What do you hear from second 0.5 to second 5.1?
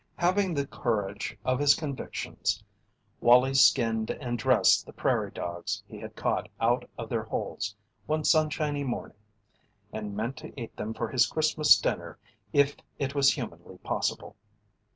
the courage of his convictions, Wallie skinned and dressed the